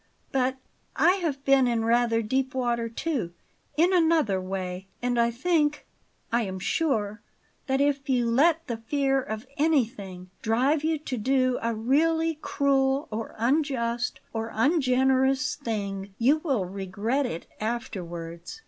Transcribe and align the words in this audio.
But 0.31 0.57
I 0.95 1.17
have 1.17 1.45
been 1.45 1.67
in 1.67 1.85
rather 1.85 2.23
deep 2.23 2.55
water 2.55 2.89
too, 2.89 3.33
in 3.77 3.93
another 3.93 4.41
way; 4.41 4.87
and 4.99 5.19
I 5.19 5.29
think 5.29 5.85
I 6.31 6.41
am 6.41 6.57
sure 6.57 7.21
that 7.67 7.79
if 7.79 8.09
you 8.09 8.25
let 8.25 8.65
the 8.65 8.77
fear 8.77 9.21
of 9.21 9.45
anything 9.57 10.31
drive 10.41 10.83
you 10.83 10.97
to 10.97 11.17
do 11.17 11.59
a 11.61 11.75
really 11.75 12.39
cruel 12.41 13.09
or 13.11 13.35
unjust 13.37 14.19
or 14.33 14.49
ungenerous 14.55 15.53
thing, 15.53 16.15
you 16.17 16.39
will 16.39 16.65
regret 16.65 17.27
it 17.27 17.45
afterwards. 17.59 18.59